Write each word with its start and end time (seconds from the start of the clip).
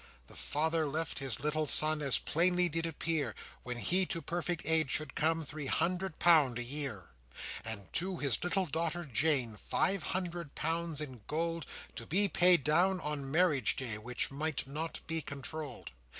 The 0.25 0.35
father 0.35 0.87
left 0.87 1.19
his 1.19 1.39
little 1.41 1.67
son, 1.67 2.01
As 2.01 2.17
plainly 2.17 2.67
did 2.67 2.87
appear, 2.87 3.35
When 3.61 3.77
he 3.77 4.07
to 4.07 4.19
perfect 4.19 4.63
age 4.65 4.89
should 4.89 5.13
come, 5.13 5.45
Three 5.45 5.67
hundred 5.67 6.17
pounds 6.17 6.57
a 6.57 6.63
year; 6.63 7.09
And 7.63 7.85
to 7.93 8.17
his 8.17 8.43
little 8.43 8.65
daughter 8.65 9.05
Jane 9.05 9.57
Five 9.57 10.01
hundred 10.01 10.55
pounds 10.55 11.01
in 11.01 11.21
gold, 11.27 11.67
To 11.97 12.07
be 12.07 12.27
paid 12.27 12.63
down 12.63 12.99
on 12.99 13.29
marriage 13.29 13.75
day, 13.75 13.99
Which 13.99 14.31
might 14.31 14.65
not 14.65 15.01
be 15.05 15.21
controlled. 15.21 15.91